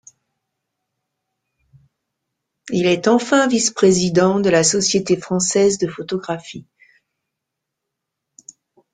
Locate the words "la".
4.49-4.63